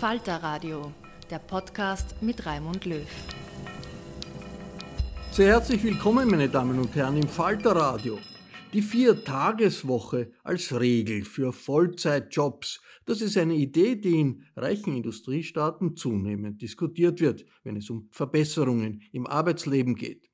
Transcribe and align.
Falter 0.00 0.42
Radio, 0.42 0.94
der 1.30 1.40
Podcast 1.40 2.22
mit 2.22 2.46
Raimund 2.46 2.86
Löw. 2.86 3.06
Sehr 5.30 5.48
herzlich 5.48 5.84
willkommen, 5.84 6.26
meine 6.30 6.48
Damen 6.48 6.78
und 6.78 6.96
Herren, 6.96 7.18
im 7.18 7.28
Falter 7.28 7.72
Radio. 7.72 8.18
Die 8.72 8.80
Vier-Tageswoche 8.80 10.32
als 10.42 10.72
Regel 10.72 11.22
für 11.22 11.52
Vollzeitjobs, 11.52 12.80
das 13.04 13.20
ist 13.20 13.36
eine 13.36 13.52
Idee, 13.52 13.96
die 13.96 14.20
in 14.20 14.46
reichen 14.56 14.96
Industriestaaten 14.96 15.94
zunehmend 15.96 16.62
diskutiert 16.62 17.20
wird, 17.20 17.44
wenn 17.62 17.76
es 17.76 17.90
um 17.90 18.08
Verbesserungen 18.10 19.02
im 19.12 19.26
Arbeitsleben 19.26 19.96
geht. 19.96 20.30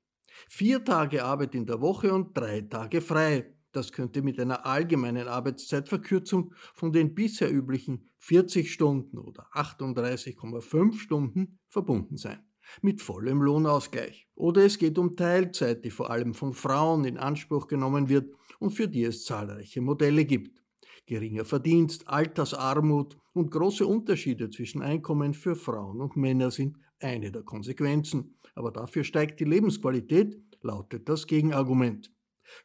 Vier 0.49 0.85
Tage 0.85 1.25
Arbeit 1.25 1.57
in 1.57 1.67
der 1.67 1.81
Woche 1.81 2.15
und 2.15 2.39
drei 2.39 2.61
Tage 2.61 3.01
frei. 3.01 3.56
Das 3.73 3.93
könnte 3.93 4.23
mit 4.23 4.41
einer 4.41 4.65
allgemeinen 4.65 5.29
Arbeitszeitverkürzung 5.29 6.55
von 6.75 6.93
den 6.93 7.15
bisher 7.15 7.53
üblichen 7.53 8.09
40 8.19 8.73
Stunden 8.73 9.19
oder 9.19 9.47
38,5 9.53 10.99
Stunden 10.99 11.59
verbunden 11.69 12.17
sein. 12.17 12.41
Mit 12.83 13.01
vollem 13.01 13.43
Lohnausgleich. 13.43 14.29
Oder 14.35 14.65
es 14.65 14.79
geht 14.79 14.99
um 14.99 15.15
Teilzeit, 15.15 15.85
die 15.85 15.91
vor 15.91 16.11
allem 16.11 16.35
von 16.35 16.53
Frauen 16.53 17.05
in 17.05 17.19
Anspruch 17.19 17.69
genommen 17.69 18.09
wird 18.09 18.35
und 18.59 18.71
für 18.71 18.89
die 18.89 19.05
es 19.05 19.25
zahlreiche 19.25 19.81
Modelle 19.81 20.25
gibt. 20.25 20.63
Geringer 21.07 21.45
Verdienst, 21.45 22.09
Altersarmut 22.09 23.17
und 23.33 23.51
große 23.53 23.87
Unterschiede 23.87 24.51
zwischen 24.51 24.83
Einkommen 24.83 25.35
für 25.35 25.55
Frauen 25.55 26.01
und 26.01 26.17
Männer 26.17 26.51
sind 26.51 26.79
eine 26.99 27.31
der 27.31 27.43
Konsequenzen. 27.43 28.37
Aber 28.55 28.73
dafür 28.73 29.05
steigt 29.05 29.39
die 29.39 29.45
Lebensqualität, 29.45 30.37
lautet 30.63 31.09
das 31.09 31.27
Gegenargument. 31.27 32.11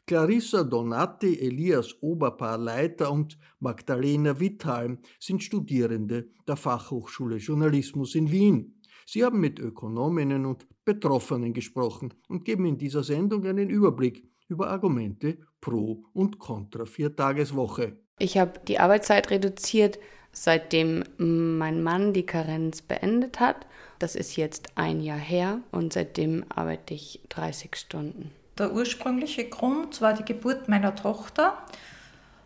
Clarissa 0.06 0.64
Donati, 0.64 1.40
Elias 1.40 1.96
Oberpaar-Leiter 2.02 3.12
und 3.12 3.38
Magdalena 3.59 4.40
Withalm 4.40 5.00
sind 5.19 5.44
Studierende 5.44 6.30
der 6.47 6.56
Fachhochschule 6.56 7.38
Journalismus 7.38 8.16
in 8.16 8.31
Wien. 8.31 8.81
Sie 9.06 9.24
haben 9.24 9.40
mit 9.40 9.59
Ökonominnen 9.59 10.46
und 10.46 10.68
Betroffenen 10.86 11.53
gesprochen 11.53 12.14
und 12.28 12.46
geben 12.46 12.66
in 12.66 12.78
dieser 12.78 13.03
Sendung 13.03 13.46
einen 13.46 13.70
Überblick 13.70 14.25
über 14.47 14.70
Argumente 14.70 15.38
pro 15.59 16.03
und 16.14 16.40
contra 16.40 16.86
Viertageswoche. 16.86 17.97
Ich 18.20 18.38
habe 18.38 18.59
die 18.68 18.80
Arbeitszeit 18.80 19.31
reduziert, 19.31 20.00
seitdem 20.31 21.03
mein 21.18 21.81
Mann 21.84 22.14
die 22.14 22.25
Karenz 22.25 22.81
beendet 22.81 23.40
hat. 23.40 23.66
Das 24.00 24.16
ist 24.16 24.36
jetzt 24.36 24.72
ein 24.75 25.02
Jahr 25.02 25.18
her 25.18 25.62
und 25.72 25.94
seitdem 25.94 26.44
arbeite 26.50 26.94
ich 26.94 27.22
30 27.30 27.75
Stunden. 27.75 28.31
Der 28.62 28.72
ursprüngliche 28.74 29.50
Grund 29.50 30.02
war 30.02 30.14
die 30.14 30.24
Geburt 30.24 30.70
meiner 30.70 30.94
Tochter. 30.94 31.58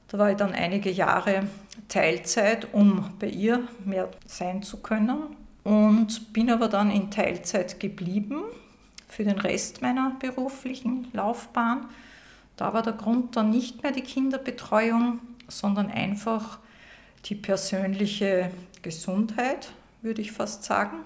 Da 0.08 0.18
war 0.18 0.32
ich 0.32 0.38
dann 0.38 0.54
einige 0.54 0.90
Jahre 0.90 1.46
Teilzeit, 1.90 2.74
um 2.74 3.12
bei 3.20 3.28
ihr 3.28 3.68
mehr 3.84 4.08
sein 4.26 4.64
zu 4.64 4.78
können. 4.78 5.36
Und 5.66 6.32
bin 6.32 6.50
aber 6.50 6.70
dann 6.70 6.90
in 6.90 7.12
Teilzeit 7.12 7.82
geblieben 7.82 8.44
für 9.10 9.26
den 9.26 9.38
Rest 9.38 9.82
meiner 9.82 10.16
beruflichen 10.18 11.10
Laufbahn. 11.12 11.90
Da 12.56 12.74
war 12.74 12.82
der 12.82 12.94
Grund 12.94 13.36
dann 13.36 13.50
nicht 13.50 13.84
mehr 13.84 13.92
die 13.92 14.00
Kinderbetreuung, 14.00 15.20
sondern 15.50 15.92
einfach 15.92 16.60
die 17.26 17.36
persönliche 17.36 18.52
Gesundheit, 18.84 19.74
würde 20.02 20.22
ich 20.22 20.32
fast 20.32 20.64
sagen. 20.64 21.00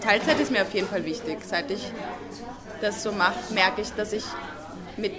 Teilzeit 0.00 0.40
ist 0.40 0.50
mir 0.50 0.62
auf 0.62 0.74
jeden 0.74 0.88
Fall 0.88 1.04
wichtig. 1.04 1.38
Seit 1.44 1.70
ich 1.70 1.90
das 2.80 3.02
so 3.02 3.12
mache, 3.12 3.52
merke 3.52 3.82
ich, 3.82 3.90
dass 3.90 4.12
ich 4.12 4.24
mit 4.96 5.14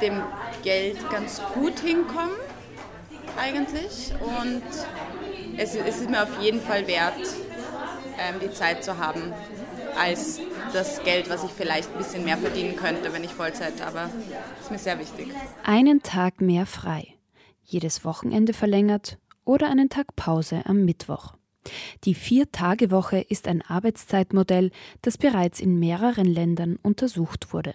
dem 0.00 0.22
Geld 0.62 0.98
ganz 1.10 1.40
gut 1.54 1.78
hinkomme, 1.80 2.32
eigentlich. 3.40 4.12
Und 4.20 4.62
es, 5.56 5.74
es 5.74 6.00
ist 6.00 6.10
mir 6.10 6.22
auf 6.22 6.40
jeden 6.40 6.60
Fall 6.60 6.86
wert, 6.86 7.14
ähm, 8.18 8.40
die 8.40 8.52
Zeit 8.52 8.84
zu 8.84 8.98
haben, 8.98 9.32
als 9.98 10.40
das 10.72 11.02
Geld, 11.02 11.28
was 11.28 11.44
ich 11.44 11.50
vielleicht 11.50 11.92
ein 11.92 11.98
bisschen 11.98 12.24
mehr 12.24 12.38
verdienen 12.38 12.76
könnte, 12.76 13.12
wenn 13.12 13.24
ich 13.24 13.32
Vollzeit. 13.32 13.74
Das 13.78 13.94
ist 14.60 14.70
mir 14.70 14.78
sehr 14.78 14.98
wichtig. 14.98 15.28
Einen 15.64 16.02
Tag 16.02 16.40
mehr 16.40 16.66
frei, 16.66 17.14
jedes 17.62 18.04
Wochenende 18.04 18.52
verlängert 18.52 19.18
oder 19.44 19.68
einen 19.68 19.88
Tag 19.88 20.16
Pause 20.16 20.62
am 20.66 20.84
Mittwoch. 20.84 21.34
Die 22.04 22.14
Vier-Tage-Woche 22.14 23.20
ist 23.20 23.48
ein 23.48 23.62
Arbeitszeitmodell, 23.62 24.70
das 25.02 25.18
bereits 25.18 25.60
in 25.60 25.78
mehreren 25.78 26.26
Ländern 26.26 26.78
untersucht 26.82 27.52
wurde. 27.52 27.74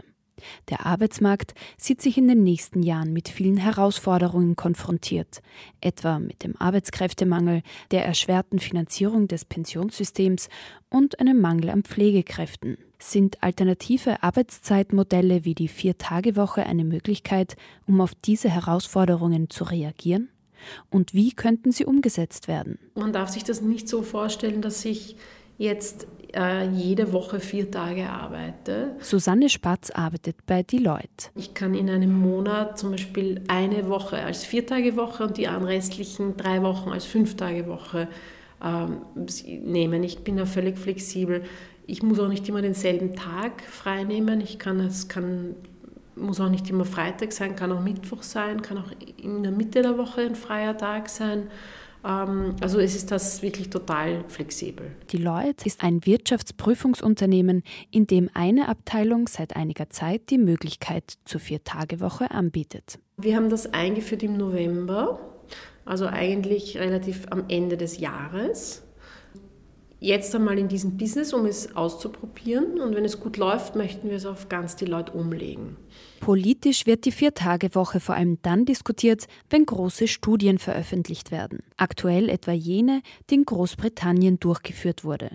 Der 0.69 0.85
Arbeitsmarkt 0.85 1.53
sieht 1.77 2.01
sich 2.01 2.17
in 2.17 2.27
den 2.27 2.43
nächsten 2.43 2.83
Jahren 2.83 3.11
mit 3.11 3.29
vielen 3.29 3.57
Herausforderungen 3.57 4.55
konfrontiert, 4.55 5.41
etwa 5.81 6.19
mit 6.19 6.43
dem 6.43 6.55
Arbeitskräftemangel, 6.57 7.63
der 7.91 8.05
erschwerten 8.05 8.59
Finanzierung 8.59 9.27
des 9.27 9.45
Pensionssystems 9.45 10.49
und 10.89 11.19
einem 11.19 11.41
Mangel 11.41 11.69
an 11.69 11.83
Pflegekräften. 11.83 12.77
Sind 12.99 13.43
alternative 13.43 14.23
Arbeitszeitmodelle 14.23 15.45
wie 15.45 15.55
die 15.55 15.67
Vier-Tage-Woche 15.67 16.65
eine 16.65 16.83
Möglichkeit, 16.83 17.55
um 17.87 18.01
auf 18.01 18.13
diese 18.15 18.49
Herausforderungen 18.49 19.49
zu 19.49 19.63
reagieren? 19.63 20.29
Und 20.89 21.13
wie 21.13 21.31
könnten 21.31 21.71
sie 21.71 21.85
umgesetzt 21.85 22.47
werden? 22.47 22.79
Man 22.95 23.13
darf 23.13 23.29
sich 23.29 23.43
das 23.43 23.61
nicht 23.61 23.87
so 23.87 24.01
vorstellen, 24.01 24.61
dass 24.61 24.81
sich 24.81 25.15
jetzt 25.57 26.07
äh, 26.35 26.69
jede 26.69 27.13
Woche 27.13 27.39
vier 27.39 27.71
Tage 27.71 28.09
arbeite. 28.09 28.95
Susanne 28.99 29.49
Spatz 29.49 29.89
arbeitet 29.89 30.35
bei 30.45 30.63
Deloitte. 30.63 31.29
Ich 31.35 31.53
kann 31.53 31.73
in 31.73 31.89
einem 31.89 32.13
Monat 32.13 32.77
zum 32.77 32.91
Beispiel 32.91 33.41
eine 33.47 33.89
Woche 33.89 34.17
als 34.17 34.43
Viertagewoche 34.43 35.23
und 35.23 35.37
die 35.37 35.45
restlichen 35.45 36.37
drei 36.37 36.61
Wochen 36.61 36.89
als 36.89 37.05
Fünftagewoche 37.05 38.07
ähm, 38.63 39.01
nehmen. 39.63 40.03
Ich 40.03 40.19
bin 40.19 40.37
da 40.37 40.45
völlig 40.45 40.77
flexibel. 40.77 41.43
Ich 41.85 42.03
muss 42.03 42.19
auch 42.19 42.27
nicht 42.27 42.47
immer 42.49 42.61
denselben 42.61 43.15
Tag 43.15 43.63
frei 43.63 44.03
nehmen. 44.03 44.41
Ich 44.41 44.59
kann, 44.59 44.79
es 44.79 45.07
kann, 45.07 45.55
muss 46.17 46.39
auch 46.39 46.49
nicht 46.49 46.69
immer 46.69 46.85
Freitag 46.85 47.31
sein, 47.31 47.55
kann 47.55 47.71
auch 47.71 47.81
Mittwoch 47.81 48.23
sein, 48.23 48.61
kann 48.61 48.77
auch 48.77 48.91
in 49.17 49.43
der 49.43 49.51
Mitte 49.51 49.81
der 49.81 49.97
Woche 49.97 50.21
ein 50.21 50.35
freier 50.35 50.77
Tag 50.77 51.09
sein. 51.09 51.49
Ähm, 52.05 52.55
also 52.61 52.79
es 52.79 52.95
ist 52.95 53.11
das 53.11 53.41
wirklich 53.41 53.69
total 53.69 54.23
flexibel. 54.27 54.91
Deloitte 55.11 55.65
ist 55.65 55.83
ein 55.83 56.05
Wirtschaftsprüfungsunternehmen, 56.05 57.63
in 57.91 58.07
dem 58.07 58.29
eine 58.33 58.69
Abteilung 58.69 59.27
seit 59.27 59.55
einiger 59.55 59.89
Zeit 59.89 60.29
die 60.29 60.37
Möglichkeit 60.37 61.17
zur 61.25 61.41
Viertagewoche 61.41 62.31
anbietet. 62.31 62.99
Wir 63.17 63.35
haben 63.35 63.49
das 63.49 63.73
eingeführt 63.73 64.23
im 64.23 64.37
November, 64.37 65.19
also 65.85 66.07
eigentlich 66.07 66.77
relativ 66.77 67.25
am 67.29 67.45
Ende 67.47 67.77
des 67.77 67.99
Jahres 67.99 68.83
jetzt 69.99 70.33
einmal 70.35 70.57
in 70.59 70.67
diesem 70.67 70.97
Business, 70.97 71.33
um 71.33 71.45
es 71.45 71.75
auszuprobieren. 71.75 72.79
Und 72.79 72.95
wenn 72.95 73.05
es 73.05 73.19
gut 73.19 73.37
läuft, 73.37 73.75
möchten 73.75 74.09
wir 74.09 74.17
es 74.17 74.25
auf 74.25 74.49
ganz 74.49 74.75
die 74.75 74.85
Leute 74.85 75.13
umlegen. 75.13 75.77
Politisch 76.19 76.85
wird 76.85 77.05
die 77.05 77.11
Viertagewoche 77.11 77.99
vor 77.99 78.15
allem 78.15 78.39
dann 78.41 78.65
diskutiert, 78.65 79.27
wenn 79.49 79.65
große 79.65 80.07
Studien 80.07 80.57
veröffentlicht 80.57 81.31
werden. 81.31 81.59
Aktuell 81.77 82.29
etwa 82.29 82.51
jene, 82.51 83.01
die 83.29 83.35
in 83.35 83.45
Großbritannien 83.45 84.39
durchgeführt 84.39 85.03
wurde. 85.03 85.31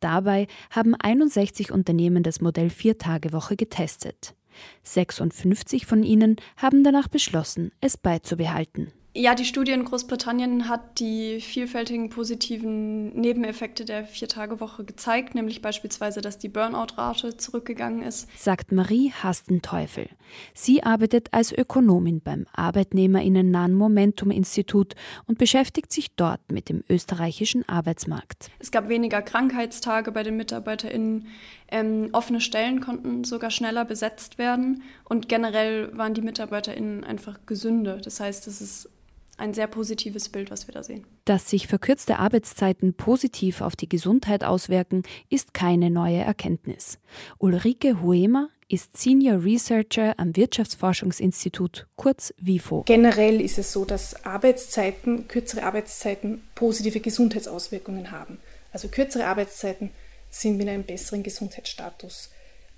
Dabei 0.00 0.46
haben 0.70 0.94
61 0.94 1.72
Unternehmen 1.72 2.22
das 2.22 2.40
Modell 2.40 2.70
Viertagewoche 2.70 3.56
getestet. 3.56 4.34
56 4.82 5.86
von 5.86 6.02
ihnen 6.02 6.36
haben 6.56 6.84
danach 6.84 7.08
beschlossen, 7.08 7.72
es 7.80 7.96
beizubehalten. 7.96 8.92
Ja, 9.16 9.36
die 9.36 9.44
Studie 9.44 9.70
in 9.70 9.84
Großbritannien 9.84 10.68
hat 10.68 10.98
die 10.98 11.40
vielfältigen 11.40 12.08
positiven 12.08 13.14
Nebeneffekte 13.14 13.84
der 13.84 14.04
Viertagewoche 14.06 14.82
gezeigt, 14.82 15.36
nämlich 15.36 15.62
beispielsweise, 15.62 16.20
dass 16.20 16.38
die 16.38 16.48
Burnout-Rate 16.48 17.36
zurückgegangen 17.36 18.02
ist. 18.02 18.28
Sagt 18.36 18.72
Marie 18.72 19.12
Hastenteufel. 19.12 20.08
Sie 20.52 20.82
arbeitet 20.82 21.28
als 21.30 21.52
Ökonomin 21.52 22.22
beim 22.22 22.46
arbeitnehmerinnennahen 22.54 23.72
Momentum-Institut 23.74 24.96
und 25.26 25.38
beschäftigt 25.38 25.92
sich 25.92 26.16
dort 26.16 26.40
mit 26.50 26.68
dem 26.68 26.82
österreichischen 26.88 27.68
Arbeitsmarkt. 27.68 28.50
Es 28.58 28.72
gab 28.72 28.88
weniger 28.88 29.22
Krankheitstage 29.22 30.10
bei 30.10 30.24
den 30.24 30.36
MitarbeiterInnen. 30.36 31.28
Ähm, 31.68 32.08
offene 32.12 32.40
Stellen 32.40 32.80
konnten 32.80 33.22
sogar 33.22 33.52
schneller 33.52 33.84
besetzt 33.84 34.38
werden 34.38 34.82
und 35.04 35.28
generell 35.28 35.96
waren 35.96 36.14
die 36.14 36.22
MitarbeiterInnen 36.22 37.04
einfach 37.04 37.38
gesünder. 37.46 37.98
Das 37.98 38.18
heißt, 38.18 38.48
es 38.48 38.60
ist 38.60 38.90
ein 39.36 39.54
sehr 39.54 39.66
positives 39.66 40.28
Bild, 40.28 40.50
was 40.50 40.66
wir 40.66 40.74
da 40.74 40.82
sehen. 40.82 41.06
Dass 41.24 41.50
sich 41.50 41.66
verkürzte 41.66 42.18
Arbeitszeiten 42.18 42.94
positiv 42.94 43.60
auf 43.60 43.76
die 43.76 43.88
Gesundheit 43.88 44.44
auswirken, 44.44 45.02
ist 45.28 45.54
keine 45.54 45.90
neue 45.90 46.18
Erkenntnis. 46.18 46.98
Ulrike 47.38 48.02
Huemer 48.02 48.48
ist 48.68 48.96
Senior 48.96 49.44
Researcher 49.44 50.18
am 50.18 50.34
Wirtschaftsforschungsinstitut, 50.36 51.86
kurz 51.96 52.32
WIFO. 52.38 52.82
Generell 52.86 53.40
ist 53.40 53.58
es 53.58 53.72
so, 53.72 53.84
dass 53.84 54.24
Arbeitszeiten, 54.24 55.28
kürzere 55.28 55.64
Arbeitszeiten 55.64 56.42
positive 56.54 57.00
Gesundheitsauswirkungen 57.00 58.10
haben. 58.10 58.38
Also 58.72 58.88
kürzere 58.88 59.26
Arbeitszeiten 59.26 59.90
sind 60.30 60.56
mit 60.56 60.68
einem 60.68 60.84
besseren 60.84 61.22
Gesundheitsstatus 61.22 62.30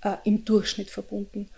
äh, 0.03 0.17
im 0.25 0.45
Durchschnitt 0.45 0.91
verbunden. 0.91 1.49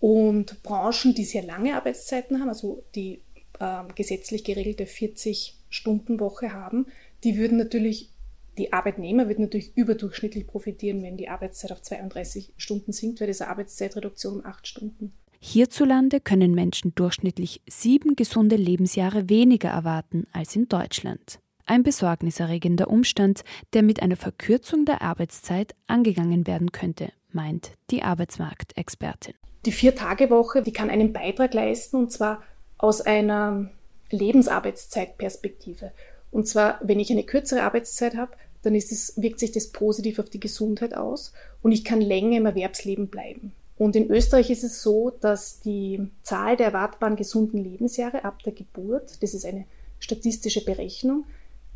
Und 0.00 0.62
Branchen, 0.62 1.14
die 1.14 1.24
sehr 1.24 1.42
lange 1.42 1.74
Arbeitszeiten 1.74 2.40
haben, 2.40 2.48
also 2.48 2.84
die 2.94 3.20
äh, 3.58 3.82
gesetzlich 3.94 4.44
geregelte 4.44 4.84
40-Stunden-Woche 4.84 6.52
haben, 6.52 6.86
die 7.24 7.36
würden 7.36 7.58
natürlich, 7.58 8.10
die 8.56 8.72
Arbeitnehmer 8.72 9.28
würden 9.28 9.44
natürlich 9.44 9.76
überdurchschnittlich 9.76 10.46
profitieren, 10.46 11.02
wenn 11.02 11.16
die 11.16 11.28
Arbeitszeit 11.28 11.72
auf 11.72 11.82
32 11.82 12.52
Stunden 12.56 12.92
sinkt, 12.92 13.20
weil 13.20 13.28
das 13.28 13.40
eine 13.40 13.50
Arbeitszeitreduktion 13.50 14.40
um 14.40 14.46
8 14.46 14.66
Stunden. 14.66 15.12
Hierzulande 15.40 16.20
können 16.20 16.54
Menschen 16.54 16.94
durchschnittlich 16.96 17.62
sieben 17.68 18.16
gesunde 18.16 18.56
Lebensjahre 18.56 19.28
weniger 19.28 19.68
erwarten 19.68 20.26
als 20.32 20.56
in 20.56 20.68
Deutschland. 20.68 21.38
Ein 21.64 21.82
besorgniserregender 21.82 22.88
Umstand, 22.88 23.44
der 23.72 23.82
mit 23.82 24.02
einer 24.02 24.16
Verkürzung 24.16 24.84
der 24.84 25.02
Arbeitszeit 25.02 25.74
angegangen 25.86 26.46
werden 26.46 26.72
könnte, 26.72 27.12
meint 27.30 27.72
die 27.90 28.02
Arbeitsmarktexpertin. 28.02 29.34
Die 29.66 29.72
Vier-Tage-Woche, 29.72 30.62
die 30.62 30.72
kann 30.72 30.88
einen 30.88 31.12
Beitrag 31.12 31.52
leisten, 31.54 31.96
und 31.96 32.10
zwar 32.10 32.42
aus 32.78 33.00
einer 33.00 33.70
Lebensarbeitszeitperspektive. 34.10 35.92
Und 36.30 36.46
zwar, 36.46 36.78
wenn 36.82 37.00
ich 37.00 37.10
eine 37.10 37.24
kürzere 37.24 37.62
Arbeitszeit 37.62 38.16
habe, 38.16 38.32
dann 38.62 38.74
es, 38.74 39.14
wirkt 39.16 39.40
sich 39.40 39.52
das 39.52 39.68
positiv 39.68 40.18
auf 40.18 40.30
die 40.30 40.40
Gesundheit 40.40 40.94
aus 40.94 41.32
und 41.62 41.72
ich 41.72 41.84
kann 41.84 42.00
länger 42.00 42.38
im 42.38 42.46
Erwerbsleben 42.46 43.08
bleiben. 43.08 43.52
Und 43.76 43.94
in 43.94 44.10
Österreich 44.10 44.50
ist 44.50 44.64
es 44.64 44.82
so, 44.82 45.10
dass 45.20 45.60
die 45.60 46.08
Zahl 46.22 46.56
der 46.56 46.66
erwartbaren 46.66 47.14
gesunden 47.14 47.62
Lebensjahre 47.62 48.24
ab 48.24 48.42
der 48.42 48.52
Geburt, 48.52 49.22
das 49.22 49.34
ist 49.34 49.44
eine 49.44 49.66
statistische 50.00 50.64
Berechnung, 50.64 51.24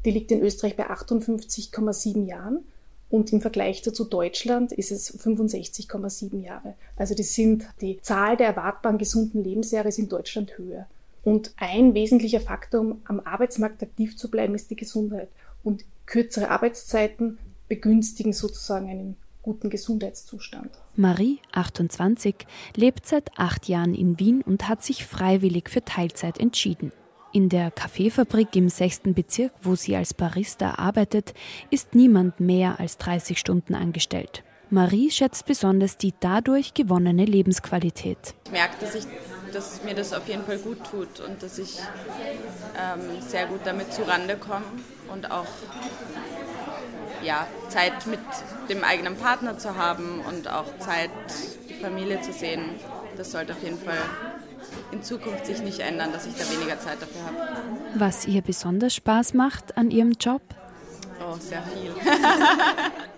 die 0.04 0.10
liegt 0.10 0.32
in 0.32 0.42
Österreich 0.42 0.76
bei 0.76 0.90
58,7 0.90 2.26
Jahren 2.26 2.64
und 3.08 3.32
im 3.32 3.40
Vergleich 3.40 3.82
dazu 3.82 4.04
Deutschland 4.04 4.72
ist 4.72 4.90
es 4.90 5.16
65,7 5.16 6.40
Jahre. 6.40 6.74
Also 6.96 7.14
das 7.14 7.34
sind 7.34 7.64
die 7.80 8.00
Zahl 8.00 8.36
der 8.36 8.48
erwartbaren 8.48 8.98
gesunden 8.98 9.44
Lebensjahre 9.44 9.88
ist 9.88 9.98
in 9.98 10.08
Deutschland 10.08 10.58
höher. 10.58 10.88
Und 11.22 11.54
ein 11.56 11.94
wesentlicher 11.94 12.40
Faktor, 12.40 12.80
um 12.80 13.02
am 13.04 13.20
Arbeitsmarkt 13.20 13.82
aktiv 13.82 14.16
zu 14.16 14.30
bleiben, 14.30 14.54
ist 14.54 14.70
die 14.70 14.76
Gesundheit. 14.76 15.28
Und 15.62 15.84
kürzere 16.06 16.50
Arbeitszeiten 16.50 17.38
begünstigen 17.68 18.32
sozusagen 18.32 18.90
einen 18.90 19.16
guten 19.42 19.70
Gesundheitszustand. 19.70 20.70
Marie, 20.96 21.40
28, 21.52 22.34
lebt 22.76 23.06
seit 23.06 23.30
acht 23.38 23.68
Jahren 23.68 23.94
in 23.94 24.18
Wien 24.18 24.42
und 24.42 24.68
hat 24.68 24.82
sich 24.82 25.04
freiwillig 25.04 25.68
für 25.68 25.84
Teilzeit 25.84 26.38
entschieden. 26.38 26.92
In 27.32 27.48
der 27.48 27.70
Kaffeefabrik 27.70 28.54
im 28.56 28.68
sechsten 28.68 29.14
Bezirk, 29.14 29.52
wo 29.62 29.74
sie 29.74 29.96
als 29.96 30.12
Barista 30.12 30.74
arbeitet, 30.74 31.32
ist 31.70 31.94
niemand 31.94 32.40
mehr 32.40 32.78
als 32.78 32.98
30 32.98 33.38
Stunden 33.38 33.74
angestellt. 33.74 34.44
Marie 34.72 35.10
schätzt 35.10 35.44
besonders 35.44 35.98
die 35.98 36.14
dadurch 36.18 36.72
gewonnene 36.72 37.26
Lebensqualität. 37.26 38.16
Ich 38.46 38.52
merke, 38.52 38.76
dass, 38.80 38.94
ich, 38.94 39.04
dass 39.52 39.84
mir 39.84 39.94
das 39.94 40.14
auf 40.14 40.26
jeden 40.28 40.44
Fall 40.46 40.56
gut 40.56 40.78
tut 40.90 41.20
und 41.20 41.42
dass 41.42 41.58
ich 41.58 41.78
ähm, 42.80 43.20
sehr 43.20 43.46
gut 43.48 43.60
damit 43.66 43.92
zurande 43.92 44.36
komme 44.36 44.64
und 45.12 45.30
auch 45.30 45.44
ja, 47.22 47.46
Zeit 47.68 48.06
mit 48.06 48.20
dem 48.70 48.82
eigenen 48.82 49.14
Partner 49.16 49.58
zu 49.58 49.76
haben 49.76 50.22
und 50.26 50.48
auch 50.48 50.78
Zeit, 50.78 51.10
die 51.68 51.74
Familie 51.74 52.22
zu 52.22 52.32
sehen. 52.32 52.64
Das 53.18 53.30
sollte 53.30 53.52
auf 53.52 53.62
jeden 53.62 53.78
Fall 53.78 53.98
in 54.90 55.02
Zukunft 55.02 55.44
sich 55.44 55.60
nicht 55.60 55.80
ändern, 55.80 56.14
dass 56.14 56.24
ich 56.26 56.32
da 56.34 56.50
weniger 56.50 56.80
Zeit 56.80 56.96
dafür 57.02 57.20
habe. 57.26 57.36
Was 57.94 58.26
ihr 58.26 58.40
besonders 58.40 58.94
Spaß 58.94 59.34
macht 59.34 59.76
an 59.76 59.90
ihrem 59.90 60.12
Job? 60.12 60.40
Oh, 61.20 61.36
sehr 61.38 61.62
viel. 61.62 61.92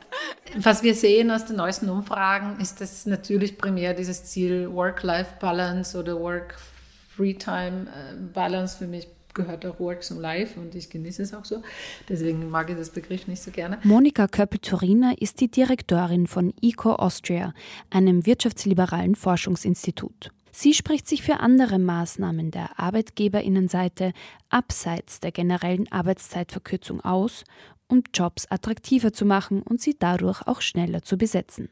Was 0.57 0.85
wir 0.85 0.95
sehen 0.95 1.33
aus 1.33 1.47
den 1.47 1.57
neuesten 1.57 1.89
Umfragen, 1.89 2.61
ist 2.61 2.81
das 2.81 3.07
natürlich 3.07 3.59
primär 3.59 3.93
dieses 3.93 4.23
Ziel 4.25 4.73
Work-Life-Balance 4.73 5.99
oder 5.99 6.21
Work-Free-Time-Balance. 6.21 8.79
Für 8.79 8.87
mich 8.87 9.09
gehört 9.35 9.67
auch 9.67 9.81
Work 9.81 10.05
zum 10.05 10.21
Life 10.21 10.61
und 10.61 10.77
ich 10.77 10.91
genieße 10.91 11.23
es 11.23 11.35
auch 11.35 11.45
so. 11.45 11.61
Deswegen 12.09 12.51
mag 12.51 12.71
ich 12.71 12.77
das 12.77 12.91
Begriff 12.91 13.27
nicht 13.27 13.43
so 13.43 13.51
gerne. 13.51 13.79
Monika 13.83 14.29
Köppel-Turiner 14.29 15.21
ist 15.21 15.41
die 15.41 15.51
Direktorin 15.51 16.29
von 16.29 16.55
ECO 16.63 16.93
Austria, 16.93 17.53
einem 17.91 18.25
wirtschaftsliberalen 18.25 19.17
Forschungsinstitut. 19.17 20.31
Sie 20.57 20.73
spricht 20.73 21.09
sich 21.09 21.25
für 21.25 21.41
andere 21.41 21.81
Maßnahmen 21.81 22.53
der 22.53 22.79
Arbeitgeberinnenseite 22.79 24.13
abseits 24.51 25.19
der 25.19 25.33
generellen 25.33 25.91
Arbeitszeitverkürzung 25.91 27.01
aus, 27.01 27.43
um 27.89 28.03
Jobs 28.13 28.47
attraktiver 28.51 29.13
zu 29.13 29.25
machen 29.25 29.63
und 29.63 29.81
sie 29.81 29.97
dadurch 29.99 30.47
auch 30.47 30.61
schneller 30.61 31.03
zu 31.03 31.17
besetzen. 31.17 31.69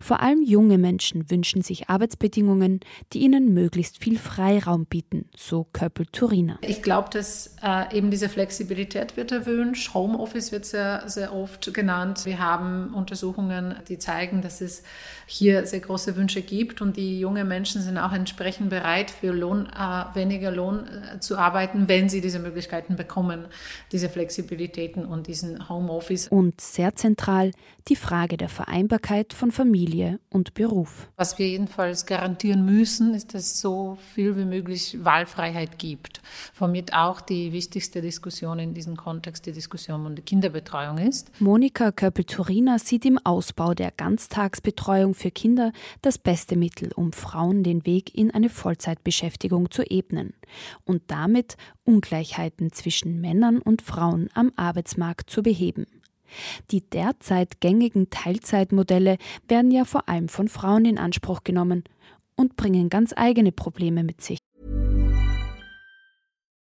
Vor 0.00 0.20
allem 0.20 0.42
junge 0.42 0.78
Menschen 0.78 1.30
wünschen 1.30 1.62
sich 1.62 1.88
Arbeitsbedingungen, 1.88 2.80
die 3.12 3.20
ihnen 3.20 3.54
möglichst 3.54 4.02
viel 4.02 4.18
Freiraum 4.18 4.86
bieten, 4.86 5.28
so 5.36 5.66
Köppel-Turiner. 5.72 6.58
Ich 6.62 6.82
glaube, 6.82 7.08
dass 7.10 7.56
äh, 7.62 7.96
eben 7.96 8.10
diese 8.10 8.28
Flexibilität 8.28 9.16
wird 9.16 9.32
erwünscht. 9.32 9.94
Homeoffice 9.94 10.52
wird 10.52 10.64
sehr, 10.64 11.02
sehr 11.06 11.34
oft 11.34 11.72
genannt. 11.74 12.24
Wir 12.24 12.38
haben 12.38 12.94
Untersuchungen, 12.94 13.76
die 13.88 13.98
zeigen, 13.98 14.42
dass 14.42 14.60
es 14.60 14.82
hier 15.26 15.66
sehr 15.66 15.80
große 15.80 16.16
Wünsche 16.16 16.42
gibt 16.42 16.80
und 16.80 16.96
die 16.96 17.20
jungen 17.20 17.46
Menschen 17.46 17.82
sind 17.82 17.98
auch 17.98 18.12
entsprechend 18.12 18.70
bereit, 18.70 19.10
für 19.10 19.32
Lohn, 19.32 19.66
äh, 19.66 20.14
weniger 20.14 20.50
Lohn 20.50 20.86
äh, 20.86 21.20
zu 21.20 21.36
arbeiten, 21.36 21.88
wenn 21.88 22.08
sie 22.08 22.20
diese 22.20 22.38
Möglichkeiten 22.38 22.96
bekommen, 22.96 23.46
diese 23.92 24.08
Flexibilitäten 24.08 25.04
und 25.04 25.26
diesen 25.26 25.68
Homeoffice. 25.68 26.28
Und 26.28 26.60
sehr 26.60 26.94
zentral 26.94 27.52
die 27.88 27.96
Frage 27.96 28.36
der 28.36 28.48
Vereinbarkeit 28.48 29.32
von 29.32 29.50
Familie 29.58 30.20
und 30.30 30.54
Beruf. 30.54 31.10
Was 31.16 31.36
wir 31.36 31.48
jedenfalls 31.48 32.06
garantieren 32.06 32.64
müssen, 32.64 33.12
ist, 33.12 33.34
dass 33.34 33.42
es 33.42 33.60
so 33.60 33.98
viel 34.14 34.36
wie 34.36 34.44
möglich 34.44 34.96
Wahlfreiheit 35.02 35.80
gibt. 35.80 36.20
Womit 36.56 36.94
auch 36.94 37.20
die 37.20 37.52
wichtigste 37.52 38.00
Diskussion 38.00 38.60
in 38.60 38.72
diesem 38.72 38.96
Kontext 38.96 39.46
die 39.46 39.52
Diskussion 39.52 40.06
um 40.06 40.14
die 40.14 40.22
Kinderbetreuung 40.22 40.98
ist. 40.98 41.32
Monika 41.40 41.90
Köppel-Turina 41.90 42.78
sieht 42.78 43.04
im 43.04 43.18
Ausbau 43.18 43.74
der 43.74 43.90
Ganztagsbetreuung 43.90 45.14
für 45.14 45.32
Kinder 45.32 45.72
das 46.02 46.18
beste 46.18 46.54
Mittel, 46.54 46.92
um 46.94 47.10
Frauen 47.12 47.64
den 47.64 47.84
Weg 47.84 48.14
in 48.14 48.30
eine 48.30 48.50
Vollzeitbeschäftigung 48.50 49.72
zu 49.72 49.82
ebnen 49.82 50.34
und 50.84 51.02
damit 51.08 51.56
Ungleichheiten 51.82 52.70
zwischen 52.70 53.20
Männern 53.20 53.58
und 53.58 53.82
Frauen 53.82 54.28
am 54.34 54.52
Arbeitsmarkt 54.54 55.30
zu 55.30 55.42
beheben. 55.42 55.86
Die 56.70 56.82
derzeit 56.82 57.60
gängigen 57.60 58.10
Teilzeitmodelle 58.10 59.18
werden 59.48 59.70
ja 59.70 59.84
vor 59.84 60.08
allem 60.08 60.28
von 60.28 60.48
Frauen 60.48 60.84
in 60.84 60.98
Anspruch 60.98 61.44
genommen 61.44 61.84
und 62.36 62.56
bringen 62.56 62.88
ganz 62.88 63.12
eigene 63.16 63.52
Probleme 63.52 64.04
mit 64.04 64.20
sich. 64.20 64.38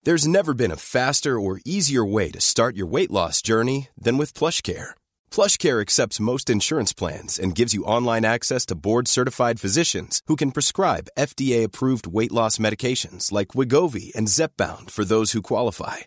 There's 0.04 0.26
never 0.26 0.54
been 0.54 0.70
a 0.70 0.76
faster 0.76 1.38
or 1.38 1.60
easier 1.66 2.04
way 2.04 2.30
to 2.30 2.40
start 2.40 2.76
your 2.76 2.86
weight 2.86 3.10
loss 3.10 3.42
journey 3.42 3.88
than 4.00 4.16
with 4.16 4.32
PlushCare. 4.32 4.94
PlushCare 5.30 5.82
accepts 5.82 6.20
most 6.20 6.48
insurance 6.48 6.94
plans 6.94 7.38
and 7.38 7.54
gives 7.54 7.74
you 7.74 7.84
online 7.84 8.24
access 8.24 8.64
to 8.66 8.74
board-certified 8.74 9.60
physicians 9.60 10.22
who 10.26 10.36
can 10.36 10.52
prescribe 10.52 11.10
FDA-approved 11.18 12.06
weight 12.06 12.32
loss 12.32 12.58
medications 12.58 13.32
like 13.32 13.48
Wigovi 13.48 14.14
and 14.14 14.28
Zepbound 14.28 14.90
for 14.90 15.04
those 15.04 15.32
who 15.32 15.42
qualify. 15.42 16.06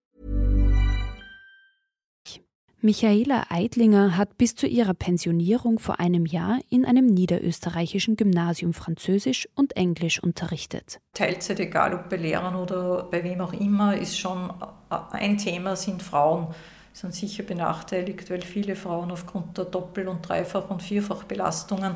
Michaela 2.83 3.45
Eidlinger 3.49 4.17
hat 4.17 4.39
bis 4.39 4.55
zu 4.55 4.65
ihrer 4.65 4.95
Pensionierung 4.95 5.77
vor 5.77 5.99
einem 5.99 6.25
Jahr 6.25 6.59
in 6.69 6.83
einem 6.83 7.05
niederösterreichischen 7.05 8.15
Gymnasium 8.15 8.73
Französisch 8.73 9.47
und 9.53 9.75
Englisch 9.77 10.21
unterrichtet. 10.21 10.99
Teilzeit, 11.13 11.59
egal 11.59 11.93
ob 11.93 12.09
bei 12.09 12.17
Lehrern 12.17 12.55
oder 12.55 13.03
bei 13.03 13.23
wem 13.23 13.39
auch 13.41 13.53
immer, 13.53 13.95
ist 13.95 14.17
schon 14.17 14.51
ein 15.11 15.37
Thema, 15.37 15.75
sind 15.75 16.01
Frauen 16.01 16.47
sind 16.93 17.13
sicher 17.13 17.43
benachteiligt, 17.43 18.29
weil 18.31 18.41
viele 18.41 18.75
Frauen 18.75 19.11
aufgrund 19.11 19.57
der 19.59 19.65
Doppel- 19.65 20.07
und 20.07 20.27
Dreifach- 20.27 20.69
und 20.69 20.81
Vierfachbelastungen 20.81 21.95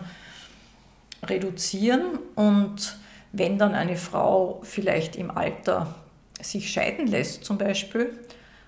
reduzieren. 1.24 2.20
Und 2.36 2.98
wenn 3.32 3.58
dann 3.58 3.74
eine 3.74 3.98
Frau 3.98 4.62
vielleicht 4.64 5.16
im 5.16 5.32
Alter 5.32 5.96
sich 6.40 6.70
scheiden 6.70 7.08
lässt 7.08 7.44
zum 7.44 7.58
Beispiel 7.58 8.12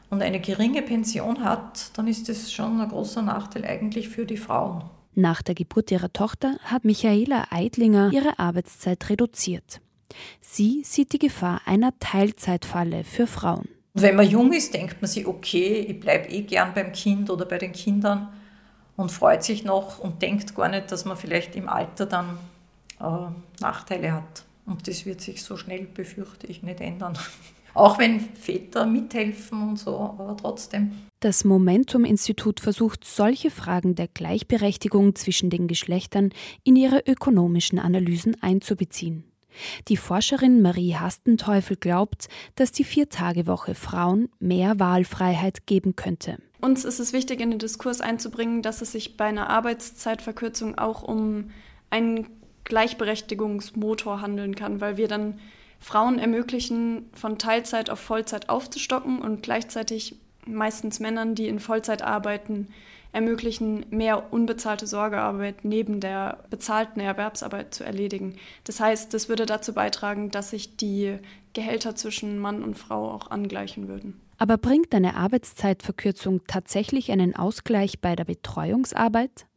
und 0.10 0.22
eine 0.22 0.40
geringe 0.40 0.82
Pension 0.82 1.44
hat, 1.44 1.98
dann 1.98 2.08
ist 2.08 2.30
das 2.30 2.52
schon 2.52 2.80
ein 2.80 2.90
großer 2.90 3.22
Nachteil 3.22 3.66
eigentlich 3.66 4.10
für 4.10 4.26
die 4.26 4.38
Frauen. 4.38 4.84
Nach 5.16 5.42
der 5.42 5.56
Geburt 5.56 5.92
ihrer 5.92 6.14
Tochter 6.14 6.58
hat 6.64 6.86
Michaela 6.86 7.48
Eidlinger 7.50 8.12
ihre 8.14 8.38
Arbeitszeit 8.38 9.10
reduziert. 9.10 9.82
Sie 10.42 10.84
sieht 10.86 11.12
die 11.12 11.20
Gefahr 11.20 11.62
einer 11.66 11.98
Teilzeitfalle 12.00 13.04
für 13.04 13.28
Frauen. 13.28 13.68
Wenn 13.94 14.16
man 14.16 14.30
jung 14.30 14.54
ist, 14.54 14.74
denkt 14.76 15.02
man 15.02 15.10
sich, 15.10 15.26
okay, 15.26 15.80
ich 15.80 16.00
bleibe 16.00 16.30
eh 16.30 16.44
gern 16.44 16.74
beim 16.76 16.92
Kind 16.92 17.32
oder 17.32 17.46
bei 17.46 17.58
den 17.58 17.72
Kindern 17.72 18.30
und 18.96 19.12
freut 19.12 19.44
sich 19.44 19.64
noch 19.64 20.00
und 20.00 20.22
denkt 20.22 20.54
gar 20.56 20.70
nicht, 20.70 20.92
dass 20.92 21.06
man 21.06 21.18
vielleicht 21.18 21.56
im 21.56 21.68
Alter 21.68 22.06
dann 22.06 22.38
äh, 23.00 23.62
Nachteile 23.62 24.12
hat. 24.14 24.44
Und 24.68 24.88
das 24.88 25.06
wird 25.06 25.22
sich 25.22 25.42
so 25.42 25.58
schnell, 25.58 25.86
befürchte 25.86 26.46
ich, 26.46 26.62
nicht 26.62 26.80
ändern. 26.80 27.18
Auch 27.78 28.00
wenn 28.00 28.20
Väter 28.20 28.88
mithelfen 28.88 29.70
und 29.70 29.78
so, 29.78 29.98
aber 29.98 30.36
trotzdem. 30.36 30.94
Das 31.20 31.44
Momentum-Institut 31.46 32.60
versucht, 32.60 33.06
solche 33.06 33.52
Fragen 33.52 33.94
der 33.94 34.08
Gleichberechtigung 34.08 35.14
zwischen 35.14 35.52
den 35.52 35.68
Geschlechtern 35.68 36.32
in 36.64 36.76
ihre 36.76 37.04
ökonomischen 37.06 37.78
Analysen 37.78 38.36
einzubeziehen. 38.42 39.26
Die 39.88 39.98
Forscherin 39.98 40.62
Marie 40.62 40.96
Hastenteufel 40.96 41.78
glaubt, 41.78 42.30
dass 42.56 42.72
die 42.72 42.84
Viertagewoche 42.84 43.76
Frauen 43.76 44.30
mehr 44.40 44.80
Wahlfreiheit 44.80 45.68
geben 45.68 45.96
könnte. 45.96 46.38
Uns 46.62 46.84
ist 46.84 47.00
es 47.00 47.14
wichtig, 47.14 47.40
in 47.42 47.52
den 47.52 47.60
Diskurs 47.60 48.02
einzubringen, 48.02 48.64
dass 48.64 48.82
es 48.82 48.92
sich 48.92 49.18
bei 49.18 49.26
einer 49.26 49.52
Arbeitszeitverkürzung 49.52 50.80
auch 50.80 51.04
um 51.04 51.52
einen 51.92 52.28
Gleichberechtigungsmotor 52.64 54.22
handeln 54.22 54.56
kann, 54.56 54.82
weil 54.82 54.98
wir 54.98 55.08
dann 55.08 55.40
Frauen 55.80 56.20
ermöglichen, 56.20 57.10
von 57.14 57.38
Teilzeit 57.38 57.90
auf 57.90 58.00
Vollzeit 58.00 58.50
aufzustocken 58.50 59.20
und 59.20 59.44
gleichzeitig 59.44 60.16
meistens 60.46 61.00
Männern, 61.00 61.36
die 61.36 61.48
in 61.48 61.60
Vollzeit 61.60 62.02
arbeiten, 62.02 62.68
ermöglichen, 63.12 63.86
mehr 63.90 64.32
unbezahlte 64.32 64.86
Sorgearbeit 64.86 65.64
neben 65.64 66.00
der 66.00 66.44
bezahlten 66.50 67.00
Erwerbsarbeit 67.00 67.74
zu 67.74 67.84
erledigen. 67.84 68.36
Das 68.64 68.80
heißt, 68.80 69.14
das 69.14 69.30
würde 69.30 69.46
dazu 69.46 69.74
beitragen, 69.74 70.30
dass 70.30 70.52
sich 70.52 70.78
die 70.78 71.18
Gehälter 71.54 71.96
zwischen 71.96 72.38
Mann 72.38 72.64
und 72.64 72.78
Frau 72.78 73.10
auch 73.12 73.32
angleichen 73.32 73.88
würden. 73.88 74.22
Aber 74.38 74.58
bringt 74.58 74.94
eine 74.94 75.16
Arbeitszeitverkürzung 75.16 76.42
tatsächlich 76.48 77.12
einen 77.12 77.36
Ausgleich 77.36 78.00
bei 78.02 78.16
der 78.16 78.26
Betreuungsarbeit? 78.26 79.48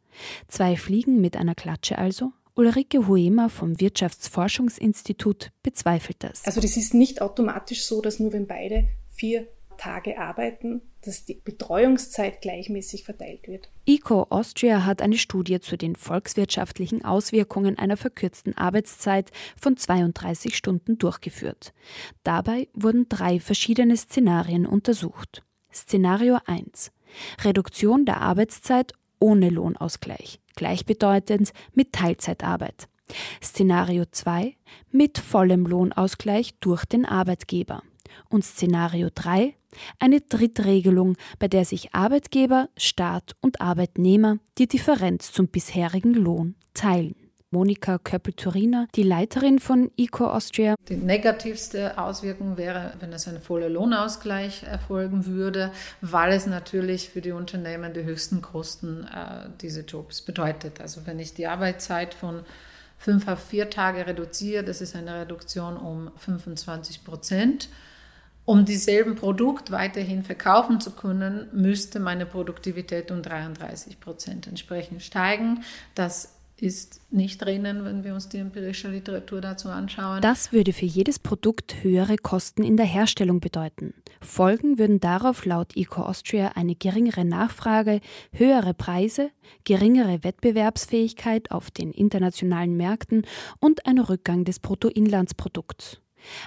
Zwei 0.47 0.75
Fliegen 0.75 1.21
mit 1.21 1.37
einer 1.37 1.55
Klatsche 1.55 1.97
also? 1.97 2.33
Ulrike 2.55 3.07
Huemer 3.07 3.49
vom 3.49 3.79
Wirtschaftsforschungsinstitut 3.79 5.51
bezweifelt 5.63 6.17
das. 6.19 6.45
Also 6.45 6.59
das 6.59 6.77
ist 6.77 6.93
nicht 6.93 7.21
automatisch 7.21 7.85
so, 7.85 8.01
dass 8.01 8.19
nur 8.19 8.33
wenn 8.33 8.47
beide 8.47 8.87
vier 9.09 9.47
Tage 9.77 10.19
arbeiten, 10.19 10.81
dass 11.01 11.25
die 11.25 11.33
Betreuungszeit 11.33 12.41
gleichmäßig 12.41 13.03
verteilt 13.03 13.47
wird. 13.47 13.71
ICO 13.85 14.27
Austria 14.29 14.85
hat 14.85 15.01
eine 15.01 15.17
Studie 15.17 15.59
zu 15.59 15.77
den 15.77 15.95
volkswirtschaftlichen 15.95 17.03
Auswirkungen 17.03 17.79
einer 17.79 17.97
verkürzten 17.97 18.55
Arbeitszeit 18.55 19.31
von 19.59 19.77
32 19.77 20.55
Stunden 20.55 20.99
durchgeführt. 20.99 21.73
Dabei 22.23 22.67
wurden 22.73 23.09
drei 23.09 23.39
verschiedene 23.39 23.97
Szenarien 23.97 24.67
untersucht. 24.67 25.41
Szenario 25.73 26.37
1 26.45 26.91
Reduktion 27.43 28.05
der 28.05 28.21
Arbeitszeit 28.21 28.93
ohne 29.19 29.49
Lohnausgleich, 29.49 30.39
gleichbedeutend 30.55 31.51
mit 31.73 31.93
Teilzeitarbeit. 31.93 32.87
Szenario 33.43 34.05
2 34.09 34.55
mit 34.91 35.17
vollem 35.17 35.65
Lohnausgleich 35.65 36.55
durch 36.59 36.85
den 36.85 37.05
Arbeitgeber. 37.05 37.83
Und 38.29 38.43
Szenario 38.43 39.09
3 39.13 39.55
eine 39.99 40.21
Drittregelung, 40.21 41.15
bei 41.39 41.47
der 41.47 41.65
sich 41.65 41.93
Arbeitgeber, 41.93 42.69
Staat 42.77 43.35
und 43.41 43.61
Arbeitnehmer 43.61 44.37
die 44.57 44.67
Differenz 44.67 45.31
zum 45.31 45.47
bisherigen 45.47 46.13
Lohn 46.13 46.55
teilen. 46.73 47.15
Monika 47.51 47.97
Köppel-Turiner, 47.97 48.87
die 48.95 49.03
Leiterin 49.03 49.59
von 49.59 49.91
Eco 49.97 50.25
Austria. 50.27 50.75
Die 50.87 50.95
negativste 50.95 51.97
Auswirkung 51.97 52.55
wäre, 52.55 52.93
wenn 52.99 53.11
es 53.11 53.27
ein 53.27 53.41
voller 53.41 53.67
Lohnausgleich 53.67 54.63
erfolgen 54.63 55.25
würde, 55.25 55.71
weil 55.99 56.31
es 56.31 56.45
natürlich 56.47 57.09
für 57.09 57.19
die 57.19 57.33
Unternehmen 57.33 57.93
die 57.93 58.03
höchsten 58.03 58.41
Kosten 58.41 59.03
äh, 59.03 59.49
diese 59.61 59.81
Jobs 59.81 60.21
bedeutet. 60.21 60.79
Also 60.79 61.05
wenn 61.05 61.19
ich 61.19 61.33
die 61.33 61.47
Arbeitszeit 61.47 62.13
von 62.13 62.43
fünf 62.97 63.27
auf 63.27 63.43
vier 63.43 63.69
Tage 63.69 64.07
reduziere, 64.07 64.63
das 64.63 64.79
ist 64.79 64.95
eine 64.95 65.21
Reduktion 65.21 65.75
um 65.75 66.09
25 66.15 67.03
Prozent. 67.03 67.67
Um 68.45 68.65
dieselben 68.65 69.15
Produkt 69.15 69.71
weiterhin 69.71 70.23
verkaufen 70.23 70.79
zu 70.79 70.91
können, 70.91 71.47
müsste 71.51 71.99
meine 71.99 72.25
Produktivität 72.25 73.11
um 73.11 73.21
33 73.21 73.99
Prozent 73.99 74.47
entsprechend 74.47 75.03
steigen. 75.03 75.63
Das 75.95 76.33
ist 76.61 77.01
nicht 77.09 77.43
drinnen, 77.43 77.83
wenn 77.83 78.03
wir 78.03 78.13
uns 78.13 78.29
die 78.29 78.37
empirische 78.37 78.89
Literatur 78.89 79.41
dazu 79.41 79.69
anschauen. 79.69 80.21
Das 80.21 80.53
würde 80.53 80.73
für 80.73 80.85
jedes 80.85 81.17
Produkt 81.17 81.83
höhere 81.83 82.17
Kosten 82.17 82.63
in 82.63 82.77
der 82.77 82.85
Herstellung 82.85 83.39
bedeuten. 83.39 83.95
Folgen 84.21 84.77
würden 84.77 84.99
darauf 84.99 85.45
laut 85.45 85.75
Eco 85.75 86.03
Austria 86.03 86.51
eine 86.53 86.75
geringere 86.75 87.25
Nachfrage, 87.25 87.99
höhere 88.31 88.75
Preise, 88.75 89.31
geringere 89.63 90.23
Wettbewerbsfähigkeit 90.23 91.49
auf 91.49 91.71
den 91.71 91.91
internationalen 91.91 92.77
Märkten 92.77 93.25
und 93.59 93.87
ein 93.87 93.97
Rückgang 93.97 94.45
des 94.45 94.59
Bruttoinlandsprodukts. 94.59 95.99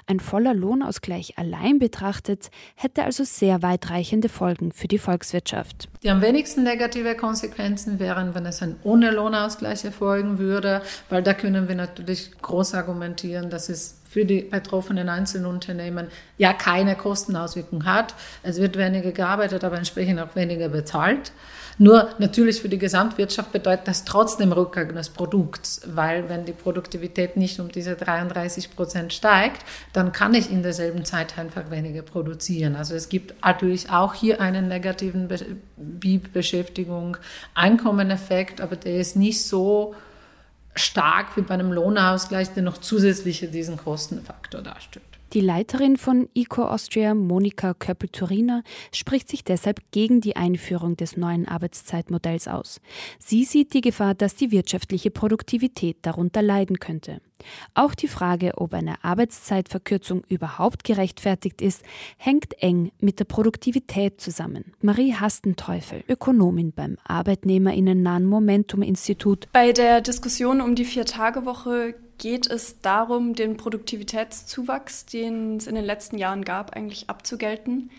Ein 0.07 0.21
voller 0.21 0.55
Lohnausgleich 0.55 1.38
allein 1.38 1.79
betrachtet 1.79 2.50
hätte 2.75 3.05
also 3.05 3.25
sehr 3.25 3.62
weitreichende 3.62 4.29
Folgen 4.29 4.73
für 4.73 4.88
die 4.88 4.99
Volkswirtschaft. 4.99 5.88
Die 6.03 6.11
am 6.11 6.21
wenigsten 6.21 6.62
negative 6.62 7.14
Konsequenzen 7.14 7.99
wären, 7.99 8.35
wenn 8.35 8.47
es 8.47 8.62
ein 8.62 8.76
ohne 8.83 9.11
Lohnausgleich 9.11 9.85
erfolgen 9.85 10.38
würde, 10.38 10.83
weil 11.09 11.23
da 11.23 11.35
können 11.35 11.69
wir 11.69 11.75
natürlich 11.75 12.31
groß 12.41 12.75
argumentieren, 12.75 13.50
dass 13.50 13.69
es 13.69 14.00
für 14.14 14.25
die 14.25 14.42
betroffenen 14.42 15.09
Einzelunternehmen 15.09 16.06
ja 16.38 16.52
keine 16.52 16.94
Kostenauswirkung 16.94 17.85
hat. 17.85 18.14
Es 18.44 18.61
wird 18.61 18.78
weniger 18.78 19.11
gearbeitet, 19.11 19.64
aber 19.64 19.76
entsprechend 19.76 20.21
auch 20.21 20.37
weniger 20.37 20.68
bezahlt. 20.68 21.33
Nur 21.78 22.11
natürlich 22.21 22.62
für 22.62 22.68
die 22.68 22.78
Gesamtwirtschaft 22.78 23.50
bedeutet 23.50 23.88
das 23.88 24.04
trotzdem 24.04 24.52
Rückgang 24.52 24.94
des 24.94 25.09
Produkts, 25.09 25.80
weil 25.85 26.28
wenn 26.28 26.44
die 26.44 26.52
Produktivität 26.52 27.37
nicht 27.37 27.59
um 27.59 27.73
diese 27.73 27.97
33 27.97 28.76
Prozent 28.76 29.12
steigt, 29.12 29.64
dann 29.92 30.12
kann 30.12 30.33
ich 30.35 30.49
in 30.49 30.62
derselben 30.62 31.04
Zeit 31.04 31.37
einfach 31.37 31.73
weniger 31.73 32.02
produzieren. 32.02 32.76
Also 32.76 32.94
es 32.94 33.09
gibt 33.09 33.35
natürlich 33.44 33.90
auch 33.90 34.14
hier 34.14 34.40
einen 34.40 34.68
negativen 34.68 35.26
BIP-Beschäftigung, 35.76 37.16
Einkommeneffekt, 37.54 38.61
aber 38.61 38.76
der 38.76 38.99
ist 38.99 39.16
nicht 39.16 39.42
so 39.42 39.97
stark 40.75 41.37
wie 41.37 41.43
bei 41.43 41.54
einem 41.54 41.73
Lohnausgleich, 41.73 42.52
der 42.54 42.62
noch 42.62 42.78
zusätzlich 42.78 43.49
diesen 43.50 43.76
Kostenfaktor 43.76 44.62
darstellt. 44.62 45.04
Die 45.35 45.41
Leiterin 45.41 45.97
von 45.97 46.29
Eco 46.37 46.62
Austria, 46.62 47.12
Monika 47.12 47.75
Köppel-Turiner, 47.75 48.62
spricht 48.93 49.29
sich 49.29 49.43
deshalb 49.43 49.81
gegen 49.91 50.21
die 50.21 50.37
Einführung 50.37 50.97
des 50.97 51.17
neuen 51.17 51.49
Arbeitszeitmodells 51.49 52.47
aus. 52.47 52.81
Sie 53.19 53.43
sieht 53.43 53.75
die 53.75 53.81
Gefahr, 53.81 54.14
dass 54.14 54.37
die 54.37 54.53
wirtschaftliche 54.53 55.11
Produktivität 55.11 55.97
darunter 56.03 56.41
leiden 56.41 56.79
könnte. 56.79 57.21
Auch 57.75 57.97
die 57.97 58.07
Frage, 58.07 58.53
ob 58.59 58.75
eine 58.75 59.03
Arbeitszeitverkürzung 59.03 60.23
überhaupt 60.29 60.85
gerechtfertigt 60.85 61.61
ist, 61.62 61.83
hängt 62.17 62.62
eng 62.62 62.93
mit 63.00 63.19
der 63.19 63.25
Produktivität 63.25 64.21
zusammen. 64.21 64.73
Marie 64.83 65.14
Hastenteufel, 65.14 66.05
Ökonomin 66.09 66.73
beim 66.73 66.97
Arbeitnehmerinnen-nahen 67.03 68.25
Momentum-Institut. 68.25 69.49
Bei 69.53 69.73
der 69.73 70.00
Diskussion 70.00 70.61
um 70.61 70.76
die 70.76 70.85
Vier-Tage-Woche 70.85 71.97
geht 72.18 72.49
es 72.49 72.80
darum, 72.80 73.35
den 73.35 73.56
Produktivitätszuwachs, 73.56 75.06
den 75.06 75.56
es 75.56 75.66
in 75.66 75.75
den 75.75 75.85
letzten 75.85 76.18
Jahren 76.18 76.44
gab, 76.44 76.75
eigentlich 76.76 77.11
abzugelten. 77.11 77.90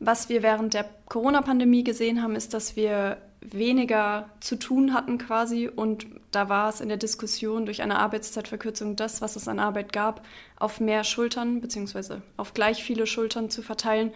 Was 0.00 0.28
wir 0.28 0.42
während 0.42 0.74
der 0.74 0.88
Corona-Pandemie 1.06 1.84
gesehen 1.84 2.22
haben, 2.22 2.36
ist, 2.36 2.54
dass 2.54 2.76
wir 2.76 3.18
weniger 3.40 4.30
zu 4.40 4.56
tun 4.56 4.94
hatten 4.94 5.18
quasi 5.18 5.68
und 5.68 6.06
da 6.30 6.48
war 6.48 6.70
es 6.70 6.80
in 6.80 6.88
der 6.88 6.96
Diskussion 6.96 7.66
durch 7.66 7.82
eine 7.82 7.98
Arbeitszeitverkürzung 7.98 8.96
das, 8.96 9.20
was 9.20 9.36
es 9.36 9.48
an 9.48 9.58
Arbeit 9.58 9.92
gab, 9.92 10.26
auf 10.56 10.80
mehr 10.80 11.04
Schultern 11.04 11.60
bzw. 11.60 12.16
auf 12.38 12.54
gleich 12.54 12.82
viele 12.82 13.06
Schultern 13.06 13.50
zu 13.50 13.62
verteilen 13.62 14.12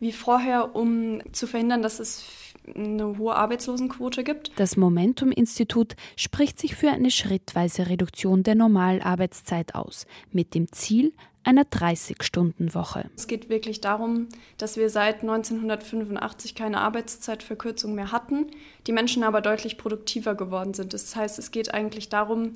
wie 0.00 0.12
vorher, 0.12 0.74
um 0.74 1.20
zu 1.32 1.46
verhindern, 1.46 1.82
dass 1.82 2.00
es 2.00 2.24
eine 2.66 3.18
hohe 3.18 3.34
Arbeitslosenquote 3.34 4.24
gibt. 4.24 4.52
Das 4.56 4.76
Momentum-Institut 4.76 5.96
spricht 6.16 6.58
sich 6.58 6.74
für 6.74 6.90
eine 6.90 7.10
schrittweise 7.10 7.88
Reduktion 7.88 8.42
der 8.42 8.54
Normalarbeitszeit 8.54 9.74
aus, 9.74 10.06
mit 10.30 10.54
dem 10.54 10.70
Ziel 10.72 11.12
einer 11.42 11.62
30-Stunden-Woche. 11.62 13.10
Es 13.16 13.26
geht 13.26 13.48
wirklich 13.48 13.80
darum, 13.80 14.28
dass 14.58 14.76
wir 14.76 14.90
seit 14.90 15.22
1985 15.22 16.54
keine 16.54 16.80
Arbeitszeitverkürzung 16.80 17.94
mehr 17.94 18.12
hatten, 18.12 18.46
die 18.86 18.92
Menschen 18.92 19.24
aber 19.24 19.40
deutlich 19.40 19.78
produktiver 19.78 20.34
geworden 20.34 20.74
sind. 20.74 20.92
Das 20.92 21.16
heißt, 21.16 21.38
es 21.38 21.50
geht 21.50 21.72
eigentlich 21.72 22.10
darum, 22.10 22.52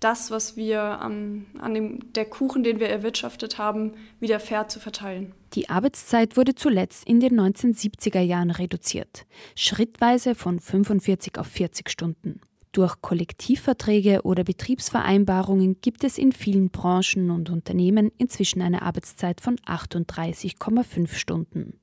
das, 0.00 0.30
was 0.30 0.56
wir 0.56 0.82
an, 0.82 1.46
an 1.58 1.74
dem, 1.74 2.12
der 2.12 2.26
Kuchen, 2.26 2.62
den 2.62 2.80
wir 2.80 2.88
erwirtschaftet 2.88 3.58
haben, 3.58 3.94
wieder 4.20 4.40
fair 4.40 4.68
zu 4.68 4.80
verteilen. 4.80 5.32
Die 5.54 5.70
Arbeitszeit 5.70 6.36
wurde 6.36 6.54
zuletzt 6.54 7.06
in 7.06 7.20
den 7.20 7.40
1970er 7.40 8.20
Jahren 8.20 8.50
reduziert, 8.50 9.26
schrittweise 9.54 10.34
von 10.34 10.60
45 10.60 11.38
auf 11.38 11.46
40 11.46 11.88
Stunden. 11.88 12.40
Durch 12.76 13.00
Kollektivverträge 13.00 14.20
oder 14.24 14.44
Betriebsvereinbarungen 14.44 15.80
gibt 15.80 16.04
es 16.04 16.18
in 16.18 16.30
vielen 16.30 16.68
Branchen 16.68 17.30
und 17.30 17.48
Unternehmen 17.48 18.12
inzwischen 18.18 18.60
eine 18.60 18.82
Arbeitszeit 18.82 19.40
von 19.40 19.56
38,5 19.60 21.14
Stunden. 21.14 21.80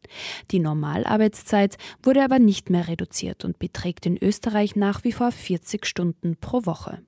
Die 0.51 0.59
Normalarbeitszeit 0.59 1.77
wurde 2.03 2.23
aber 2.23 2.37
nicht 2.37 2.69
mehr 2.69 2.87
reduziert 2.87 3.43
und 3.43 3.57
beträgt 3.57 4.05
in 4.05 4.23
Österreich 4.23 4.75
nach 4.75 5.03
wie 5.03 5.13
vor 5.13 5.31
40 5.31 5.87
Stunden 5.87 6.37
pro 6.39 6.63
Woche. 6.67 7.01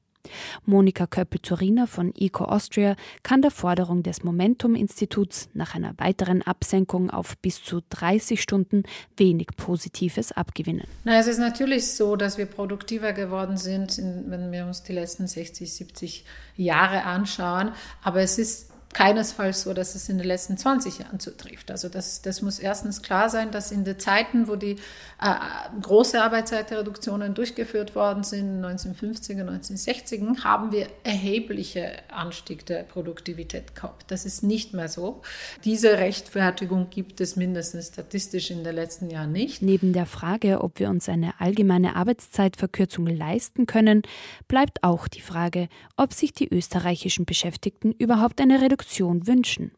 Monika 0.65 1.07
Köppel-Turiner 1.07 1.87
von 1.87 2.13
Eco 2.15 2.45
Austria 2.45 2.95
kann 3.23 3.41
der 3.41 3.51
Forderung 3.51 4.03
des 4.03 4.23
Momentum-Instituts 4.23 5.49
nach 5.53 5.75
einer 5.75 5.93
weiteren 5.97 6.41
Absenkung 6.41 7.09
auf 7.09 7.37
bis 7.37 7.63
zu 7.63 7.81
30 7.89 8.41
Stunden 8.41 8.83
wenig 9.17 9.47
Positives 9.57 10.31
abgewinnen. 10.31 10.85
Na, 11.03 11.19
es 11.19 11.27
ist 11.27 11.39
natürlich 11.39 11.91
so, 11.91 12.15
dass 12.15 12.37
wir 12.37 12.45
produktiver 12.45 13.13
geworden 13.13 13.57
sind, 13.57 13.97
wenn 13.97 14.51
wir 14.51 14.65
uns 14.65 14.83
die 14.83 14.93
letzten 14.93 15.27
60, 15.27 15.73
70 15.73 16.25
Jahre 16.55 17.03
anschauen. 17.03 17.71
Aber 18.03 18.21
es 18.21 18.37
ist 18.37 18.74
keinesfalls 18.95 19.63
so, 19.63 19.73
dass 19.73 19.93
es 19.93 20.07
in 20.07 20.17
den 20.17 20.25
letzten 20.25 20.57
20 20.57 20.99
Jahren 20.99 21.19
zutrifft. 21.19 21.69
Also 21.69 21.89
das, 21.89 22.21
das 22.21 22.41
muss 22.41 22.59
erstens 22.59 23.01
klar 23.01 23.29
sein, 23.29 23.51
dass 23.51 23.73
in 23.73 23.83
den 23.83 23.99
Zeiten, 23.99 24.47
wo 24.47 24.55
die 24.55 24.77
äh, 25.21 25.35
große 25.81 26.23
Arbeitszeitreduktionen 26.23 27.33
durchgeführt 27.33 27.93
worden 27.93 28.23
sind, 28.23 28.63
1950er, 28.63 29.43
1960er, 29.43 30.45
haben 30.45 30.71
wir 30.71 30.87
erhebliche 31.03 31.91
Anstieg 32.09 32.65
der 32.67 32.83
Produktivität 32.83 33.75
gehabt. 33.75 34.09
Das 34.11 34.25
ist 34.25 34.43
nicht 34.43 34.73
mehr 34.73 34.87
so. 34.87 35.21
Diese 35.65 35.97
Rechtfertigung 35.97 36.89
gibt 36.89 37.19
es 37.19 37.35
mindestens 37.35 37.89
statistisch 37.89 38.49
in 38.49 38.63
den 38.63 38.75
letzten 38.75 39.09
Jahren 39.09 39.33
nicht. 39.33 39.61
Neben 39.61 39.91
der 39.91 40.05
Frage, 40.05 40.61
ob 40.61 40.79
wir 40.79 40.89
uns 40.89 41.09
eine 41.09 41.33
allgemeine 41.41 41.97
Arbeitszeitverkürzung 41.97 43.07
leisten 43.07 43.65
können, 43.65 44.03
bleibt 44.47 44.85
auch 44.85 45.09
die 45.09 45.19
Frage, 45.19 45.67
ob 45.97 46.13
sich 46.13 46.31
die 46.31 46.47
österreichischen 46.47 47.25
Beschäftigten 47.25 47.91
überhaupt 47.91 48.39
eine 48.39 48.61
Reduktion 48.61 48.84
Reduktion 48.85 49.25
wünschen. 49.25 49.71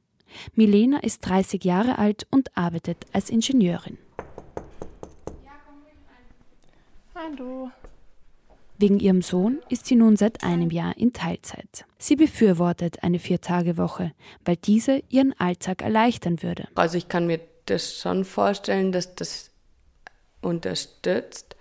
Milena 0.53 0.99
ist 0.99 1.21
30 1.21 1.63
Jahre 1.63 1.97
alt 1.97 2.27
und 2.29 2.55
arbeitet 2.57 3.05
als 3.13 3.29
Ingenieurin. 3.29 3.97
Hallo. 7.15 7.71
Wegen 8.77 8.99
ihrem 8.99 9.21
Sohn 9.21 9.59
ist 9.69 9.85
sie 9.87 9.95
nun 9.95 10.17
seit 10.17 10.43
einem 10.43 10.69
Jahr 10.69 10.95
in 10.97 11.13
Teilzeit. 11.13 11.85
Sie 11.97 12.15
befürwortet 12.15 13.01
eine 13.01 13.17
Viertagewoche, 13.17 14.11
weil 14.45 14.57
diese 14.57 15.01
ihren 15.09 15.33
Alltag 15.39 15.81
erleichtern 15.81 16.43
würde. 16.43 16.67
Also 16.75 16.97
ich 16.97 17.07
kann 17.07 17.25
mir 17.27 17.39
das 17.65 17.99
schon 17.99 18.23
vorstellen, 18.25 18.91
dass 18.91 19.15
das 19.15 19.51
unterstützt, 20.41 21.55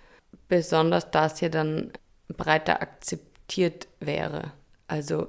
besonders 0.47 1.09
da 1.11 1.25
es 1.25 1.39
ja 1.39 1.49
dann 1.49 1.91
breiter 2.27 2.81
akzeptiert 2.81 3.87
wäre. 3.99 4.51
Also 4.87 5.27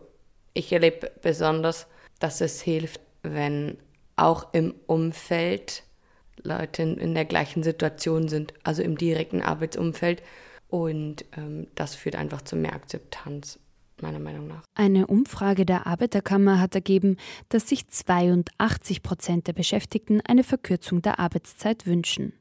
ich 0.52 0.72
erlebe 0.72 1.10
besonders, 1.22 1.86
dass 2.18 2.40
es 2.40 2.60
hilft, 2.60 3.00
wenn 3.22 3.78
auch 4.16 4.52
im 4.52 4.74
Umfeld 4.86 5.84
Leute 6.42 6.82
in 6.82 7.14
der 7.14 7.24
gleichen 7.24 7.62
Situation 7.62 8.28
sind, 8.28 8.54
also 8.62 8.82
im 8.82 8.96
direkten 8.96 9.42
Arbeitsumfeld. 9.42 10.22
Und 10.68 11.24
ähm, 11.36 11.68
das 11.74 11.94
führt 11.94 12.16
einfach 12.16 12.42
zu 12.42 12.56
mehr 12.56 12.74
Akzeptanz, 12.74 13.58
meiner 14.00 14.18
Meinung 14.18 14.46
nach. 14.46 14.62
Eine 14.74 15.06
Umfrage 15.06 15.64
der 15.64 15.86
Arbeiterkammer 15.86 16.60
hat 16.60 16.74
ergeben, 16.74 17.16
dass 17.48 17.68
sich 17.68 17.88
82 17.88 19.02
Prozent 19.02 19.46
der 19.46 19.54
Beschäftigten 19.54 20.20
eine 20.20 20.44
Verkürzung 20.44 21.02
der 21.02 21.18
Arbeitszeit 21.18 21.86
wünschen. 21.86 22.34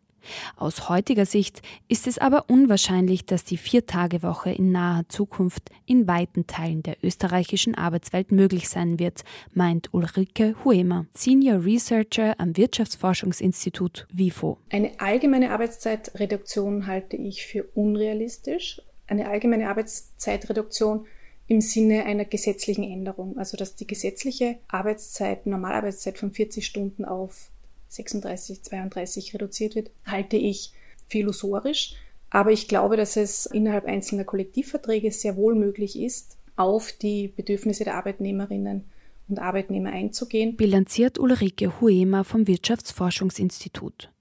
Aus 0.55 0.89
heutiger 0.89 1.25
Sicht 1.25 1.61
ist 1.87 2.07
es 2.07 2.17
aber 2.17 2.49
unwahrscheinlich, 2.49 3.25
dass 3.25 3.43
die 3.43 3.57
Viertagewoche 3.57 4.51
in 4.51 4.71
naher 4.71 5.07
Zukunft 5.09 5.69
in 5.85 6.07
weiten 6.07 6.47
Teilen 6.47 6.83
der 6.83 6.97
österreichischen 7.03 7.75
Arbeitswelt 7.75 8.31
möglich 8.31 8.69
sein 8.69 8.99
wird, 8.99 9.23
meint 9.53 9.93
Ulrike 9.93 10.55
Huemer, 10.63 11.05
Senior 11.13 11.63
Researcher 11.63 12.39
am 12.39 12.57
Wirtschaftsforschungsinstitut 12.57 14.07
WIFO. 14.11 14.57
Eine 14.69 14.99
allgemeine 14.99 15.51
Arbeitszeitreduktion 15.51 16.87
halte 16.87 17.17
ich 17.17 17.45
für 17.45 17.63
unrealistisch. 17.73 18.81
Eine 19.07 19.29
allgemeine 19.29 19.69
Arbeitszeitreduktion 19.69 21.05
im 21.47 21.61
Sinne 21.61 22.05
einer 22.05 22.25
gesetzlichen 22.25 22.83
Änderung, 22.83 23.37
also 23.37 23.55
dass 23.55 23.75
die 23.75 23.87
gesetzliche 23.87 24.57
Arbeitszeit, 24.67 25.45
Normalarbeitszeit 25.45 26.17
von 26.17 26.31
40 26.31 26.65
Stunden 26.65 27.05
auf 27.05 27.49
36, 27.89 28.63
32 28.63 29.33
reduziert 29.33 29.75
wird, 29.75 29.91
halte 30.05 30.37
ich 30.37 30.71
für 31.07 31.19
illusorisch. 31.19 31.95
Aber 32.29 32.51
ich 32.51 32.67
glaube, 32.67 32.97
dass 32.97 33.15
es 33.15 33.45
innerhalb 33.45 33.85
einzelner 33.85 34.25
Kollektivverträge 34.25 35.11
sehr 35.11 35.37
wohl 35.37 35.55
möglich 35.55 35.97
ist, 35.99 36.37
auf 36.55 36.91
die 36.91 37.29
Bedürfnisse 37.29 37.83
der 37.83 37.95
Arbeitnehmerinnen 37.95 38.83
und 39.29 39.39
Arbeitnehmer 39.39 39.91
einzugehen. 39.91 40.57
Bilanziert 40.57 41.19
Ulrike 41.19 41.79
Huema 41.79 42.23
vom 42.23 42.47
Wirtschaftsforschungsinstitut. 42.47 44.11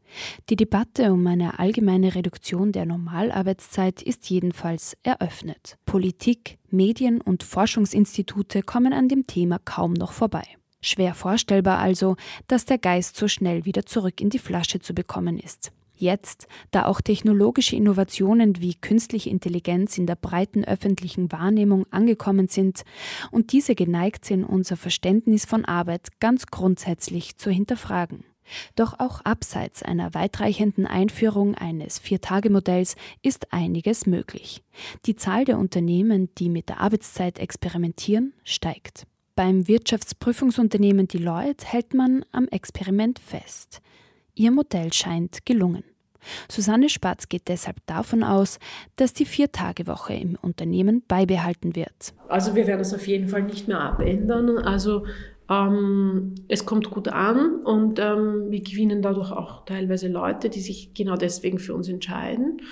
Die 0.48 0.56
Debatte 0.56 1.12
um 1.12 1.26
eine 1.26 1.58
allgemeine 1.58 2.14
Reduktion 2.14 2.72
der 2.72 2.86
Normalarbeitszeit 2.86 4.02
ist 4.02 4.28
jedenfalls 4.30 4.96
eröffnet. 5.02 5.76
Politik, 5.84 6.58
Medien 6.70 7.20
und 7.20 7.42
Forschungsinstitute 7.42 8.62
kommen 8.62 8.92
an 8.92 9.08
dem 9.08 9.26
Thema 9.26 9.58
kaum 9.58 9.92
noch 9.92 10.12
vorbei. 10.12 10.44
Schwer 10.86 11.14
vorstellbar 11.14 11.78
also, 11.78 12.14
dass 12.46 12.64
der 12.64 12.78
Geist 12.78 13.16
so 13.16 13.26
schnell 13.26 13.64
wieder 13.64 13.86
zurück 13.86 14.20
in 14.20 14.30
die 14.30 14.38
Flasche 14.38 14.78
zu 14.78 14.94
bekommen 14.94 15.36
ist. 15.36 15.72
Jetzt, 15.96 16.46
da 16.70 16.84
auch 16.84 17.00
technologische 17.00 17.74
Innovationen 17.74 18.60
wie 18.60 18.74
künstliche 18.74 19.30
Intelligenz 19.30 19.98
in 19.98 20.06
der 20.06 20.14
breiten 20.14 20.62
öffentlichen 20.62 21.32
Wahrnehmung 21.32 21.86
angekommen 21.90 22.46
sind 22.46 22.84
und 23.32 23.50
diese 23.52 23.74
geneigt 23.74 24.26
sind, 24.26 24.44
unser 24.44 24.76
Verständnis 24.76 25.44
von 25.44 25.64
Arbeit 25.64 26.20
ganz 26.20 26.46
grundsätzlich 26.46 27.36
zu 27.36 27.50
hinterfragen. 27.50 28.24
Doch 28.76 29.00
auch 29.00 29.22
abseits 29.22 29.82
einer 29.82 30.14
weitreichenden 30.14 30.86
Einführung 30.86 31.56
eines 31.56 31.98
Vier-Tage-Modells 31.98 32.94
ist 33.22 33.52
einiges 33.52 34.06
möglich. 34.06 34.62
Die 35.06 35.16
Zahl 35.16 35.44
der 35.44 35.58
Unternehmen, 35.58 36.28
die 36.36 36.48
mit 36.48 36.68
der 36.68 36.80
Arbeitszeit 36.80 37.40
experimentieren, 37.40 38.34
steigt. 38.44 39.08
Beim 39.36 39.68
Wirtschaftsprüfungsunternehmen 39.68 41.08
Deloitte 41.08 41.66
hält 41.66 41.92
man 41.92 42.24
am 42.32 42.48
Experiment 42.48 43.18
fest. 43.18 43.82
Ihr 44.34 44.50
Modell 44.50 44.94
scheint 44.94 45.44
gelungen. 45.44 45.84
Susanne 46.48 46.88
Spatz 46.88 47.28
geht 47.28 47.48
deshalb 47.48 47.76
davon 47.84 48.24
aus, 48.24 48.58
dass 48.96 49.12
die 49.12 49.26
Vier-Tage-Woche 49.26 50.14
im 50.14 50.38
Unternehmen 50.40 51.02
beibehalten 51.06 51.76
wird. 51.76 52.14
Also 52.28 52.54
wir 52.54 52.66
werden 52.66 52.80
es 52.80 52.94
auf 52.94 53.06
jeden 53.06 53.28
Fall 53.28 53.42
nicht 53.42 53.68
mehr 53.68 53.78
abändern. 53.78 54.56
Also 54.56 55.04
ähm, 55.50 56.34
es 56.48 56.64
kommt 56.64 56.90
gut 56.90 57.08
an 57.08 57.56
und 57.62 57.98
ähm, 57.98 58.46
wir 58.48 58.62
gewinnen 58.62 59.02
dadurch 59.02 59.32
auch 59.32 59.66
teilweise 59.66 60.08
Leute, 60.08 60.48
die 60.48 60.60
sich 60.60 60.94
genau 60.94 61.16
deswegen 61.16 61.58
für 61.58 61.74
uns 61.74 61.90
entscheiden. 61.90 62.62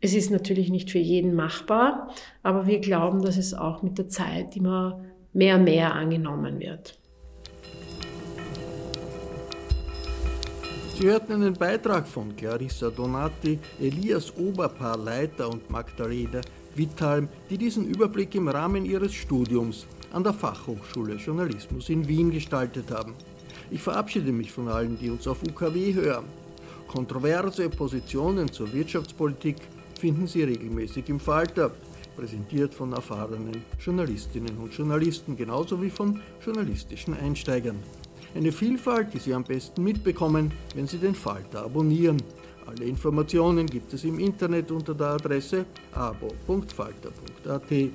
Es 0.00 0.14
ist 0.14 0.30
natürlich 0.30 0.70
nicht 0.70 0.90
für 0.90 0.98
jeden 0.98 1.34
machbar, 1.34 2.10
aber 2.42 2.66
wir 2.66 2.80
glauben, 2.80 3.20
dass 3.20 3.36
es 3.36 3.52
auch 3.52 3.82
mit 3.82 3.98
der 3.98 4.08
Zeit 4.08 4.56
immer 4.56 5.04
mehr 5.32 5.56
und 5.56 5.64
mehr 5.64 5.94
angenommen 5.94 6.60
wird. 6.60 6.98
Sie 10.98 11.08
hörten 11.08 11.32
einen 11.32 11.54
Beitrag 11.54 12.06
von 12.06 12.36
Clarissa 12.36 12.90
Donati, 12.90 13.58
Elias 13.80 14.32
Oberpaar 14.36 14.98
Leiter 14.98 15.48
und 15.48 15.68
Magdalena 15.70 16.40
Wittalm, 16.74 17.28
die 17.50 17.58
diesen 17.58 17.86
Überblick 17.86 18.34
im 18.34 18.48
Rahmen 18.48 18.84
ihres 18.84 19.12
Studiums 19.12 19.86
an 20.12 20.22
der 20.22 20.32
Fachhochschule 20.32 21.14
Journalismus 21.14 21.88
in 21.88 22.06
Wien 22.06 22.30
gestaltet 22.30 22.90
haben. 22.90 23.14
Ich 23.70 23.80
verabschiede 23.80 24.32
mich 24.32 24.52
von 24.52 24.68
allen, 24.68 24.98
die 24.98 25.10
uns 25.10 25.26
auf 25.26 25.42
UKW 25.42 25.94
hören. 25.94 26.26
Kontroverse 26.88 27.68
Positionen 27.70 28.52
zur 28.52 28.72
Wirtschaftspolitik 28.72 29.56
finden 29.98 30.26
Sie 30.26 30.42
regelmäßig 30.42 31.08
im 31.08 31.18
Falter, 31.18 31.70
präsentiert 32.16 32.74
von 32.74 32.92
erfahrenen 32.92 33.64
Journalistinnen 33.78 34.56
und 34.58 34.72
Journalisten, 34.72 35.36
genauso 35.36 35.80
wie 35.82 35.90
von 35.90 36.20
journalistischen 36.44 37.14
Einsteigern. 37.14 37.78
Eine 38.34 38.52
Vielfalt, 38.52 39.12
die 39.12 39.18
Sie 39.18 39.34
am 39.34 39.44
besten 39.44 39.82
mitbekommen, 39.82 40.52
wenn 40.74 40.86
Sie 40.86 40.98
den 40.98 41.14
Falter 41.14 41.64
abonnieren. 41.64 42.22
Alle 42.66 42.84
Informationen 42.84 43.66
gibt 43.66 43.92
es 43.92 44.04
im 44.04 44.18
Internet 44.18 44.70
unter 44.70 44.94
der 44.94 45.08
Adresse 45.08 45.66
abo.falter.at. 45.92 47.90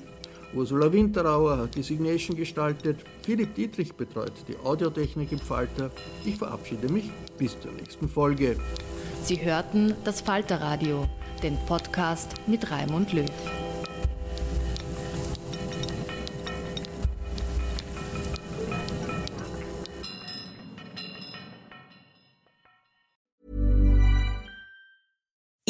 Ursula 0.54 0.92
Winterauer 0.92 1.58
hat 1.58 1.76
die 1.76 1.84
Signation 1.84 2.38
gestaltet, 2.38 3.00
Philipp 3.22 3.56
Dietrich 3.56 3.94
betreut 3.94 4.34
die 4.48 4.58
Audiotechnik 4.58 5.32
im 5.32 5.40
Falter. 5.40 5.92
Ich 6.26 6.38
verabschiede 6.38 6.90
mich 6.90 7.10
bis 7.38 7.60
zur 7.60 7.72
nächsten 7.72 8.08
Folge. 8.08 8.58
Sie 9.24 9.44
hörten 9.44 9.94
das 10.06 10.22
Falterradio, 10.22 11.06
den 11.44 11.58
Podcast 11.68 12.36
mit 12.48 12.72
Raimund 12.72 13.12
Löw. 13.14 13.26